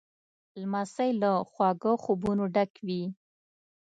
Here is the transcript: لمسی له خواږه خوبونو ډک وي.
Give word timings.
لمسی 0.61 1.11
له 1.21 1.31
خواږه 1.49 1.93
خوبونو 2.03 2.43
ډک 2.55 2.71
وي. 2.87 3.03